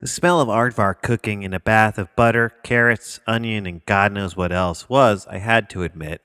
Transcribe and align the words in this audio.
The 0.00 0.08
smell 0.08 0.40
of 0.40 0.48
aardvark 0.48 1.02
cooking 1.02 1.42
in 1.42 1.52
a 1.52 1.60
bath 1.60 1.98
of 1.98 2.16
butter, 2.16 2.54
carrots, 2.62 3.20
onion, 3.26 3.66
and 3.66 3.84
God 3.84 4.12
knows 4.12 4.34
what 4.34 4.50
else 4.50 4.88
was, 4.88 5.26
I 5.26 5.36
had 5.36 5.68
to 5.70 5.82
admit, 5.82 6.22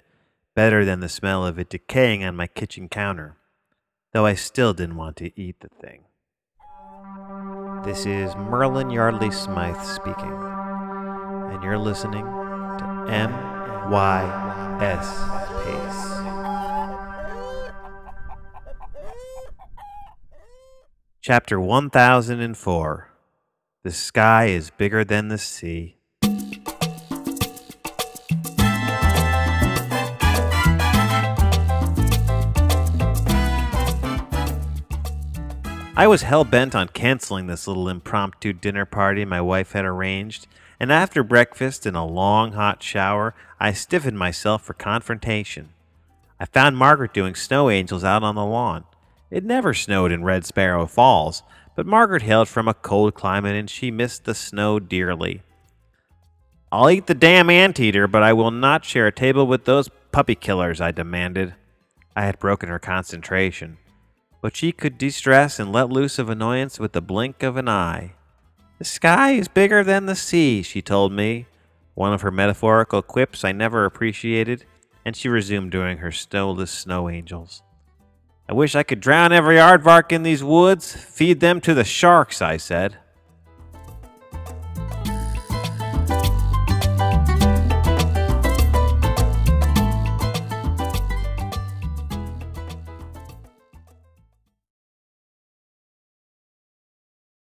better 0.56 0.86
than 0.86 1.02
the 1.02 1.10
smell 1.10 1.46
of 1.46 1.60
it 1.60 1.68
decaying 1.68 2.24
on 2.24 2.38
my 2.38 2.48
kitchen 2.48 2.88
counter, 2.88 3.36
though 4.14 4.26
I 4.26 4.34
still 4.34 4.74
didn't 4.74 4.96
want 4.96 5.18
to 5.18 5.38
eat 5.38 5.60
the 5.60 5.68
thing. 5.68 6.06
This 7.84 8.06
is 8.06 8.34
Merlin 8.38 8.92
Yardley 8.92 9.30
Smythe 9.30 9.84
speaking, 9.84 10.32
and 11.52 11.62
you're 11.62 11.78
listening 11.78 12.24
to 12.24 12.86
MYS 13.90 15.10
Pace. 15.66 16.16
Chapter 21.20 21.60
1004 21.60 23.15
The 23.86 23.92
Sky 23.92 24.46
is 24.46 24.72
Bigger 24.72 25.04
Than 25.04 25.28
the 25.28 25.38
Sea. 25.38 25.98
I 35.96 36.08
was 36.08 36.24
hell 36.24 36.44
bent 36.44 36.74
on 36.74 36.88
canceling 36.88 37.46
this 37.46 37.68
little 37.68 37.88
impromptu 37.88 38.54
dinner 38.54 38.86
party 38.86 39.24
my 39.24 39.40
wife 39.40 39.74
had 39.74 39.86
arranged, 39.86 40.48
and 40.80 40.92
after 40.92 41.22
breakfast 41.22 41.86
and 41.86 41.96
a 41.96 42.02
long 42.02 42.54
hot 42.54 42.82
shower, 42.82 43.36
I 43.60 43.72
stiffened 43.74 44.18
myself 44.18 44.64
for 44.64 44.74
confrontation. 44.74 45.70
I 46.40 46.46
found 46.46 46.76
Margaret 46.76 47.14
doing 47.14 47.36
snow 47.36 47.70
angels 47.70 48.04
out 48.04 48.24
on 48.24 48.34
the 48.34 48.46
lawn. 48.46 48.86
It 49.30 49.44
never 49.44 49.76
snowed 49.76 50.12
in 50.12 50.24
Red 50.24 50.44
Sparrow 50.44 50.88
Falls, 50.88 51.44
but 51.76 51.86
Margaret 51.86 52.24
hailed 52.24 52.48
from 52.48 52.68
a 52.68 52.74
cold 52.74 53.14
climate 53.14 53.56
and 53.56 53.70
she 53.70 53.92
missed 53.92 54.26
the 54.26 54.36
snow 54.36 54.80
dearly. 54.80 55.42
I'll 56.72 56.90
eat 56.90 57.08
the 57.08 57.14
damn 57.14 57.50
anteater, 57.50 58.08
but 58.08 58.24
I 58.24 58.34
will 58.34 58.52
not 58.52 58.86
share 58.86 59.08
a 59.08 59.12
table 59.12 59.48
with 59.48 59.66
those 59.66 59.90
puppy 60.12 60.36
killers, 60.36 60.82
I 60.82 60.92
demanded. 60.92 61.54
I 62.16 62.26
had 62.26 62.40
broken 62.40 62.70
her 62.70 62.80
concentration 62.80 63.78
but 64.46 64.56
she 64.56 64.72
could 64.72 64.96
de 65.00 65.10
stress 65.10 65.58
and 65.58 65.72
let 65.72 65.90
loose 65.90 66.20
of 66.20 66.30
annoyance 66.30 66.80
with 66.80 66.92
the 66.92 67.02
blink 67.02 67.42
of 67.42 67.58
an 67.58 67.68
eye. 67.68 68.14
The 68.78 68.86
sky 68.86 69.32
is 69.32 69.48
bigger 69.48 69.84
than 69.84 70.06
the 70.06 70.16
sea, 70.16 70.62
she 70.62 70.84
told 70.84 71.12
me, 71.12 71.48
one 71.96 72.14
of 72.14 72.22
her 72.22 72.30
metaphorical 72.30 73.02
quips 73.02 73.44
I 73.44 73.54
never 73.54 73.86
appreciated, 73.86 74.64
and 75.04 75.16
she 75.16 75.30
resumed 75.30 75.72
doing 75.72 75.98
her 75.98 76.12
snowless 76.12 76.70
snow 76.70 77.10
angels. 77.10 77.64
I 78.48 78.54
wish 78.54 78.76
I 78.76 78.84
could 78.84 79.00
drown 79.00 79.32
every 79.32 79.56
aardvark 79.56 80.12
in 80.12 80.24
these 80.24 80.44
woods, 80.44 80.96
feed 80.96 81.40
them 81.40 81.60
to 81.62 81.74
the 81.74 81.84
sharks, 81.84 82.42
I 82.42 82.58
said. 82.58 82.98